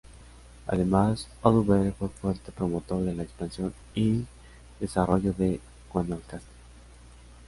Además, 0.65 1.27
Oduber 1.43 1.93
fue 1.93 2.09
fuerte 2.09 2.51
promotor 2.51 3.03
de 3.03 3.13
la 3.13 3.21
expansión 3.21 3.71
y 3.93 4.25
desarrollo 4.79 5.31
de 5.31 5.59
Guanacaste. 5.93 6.47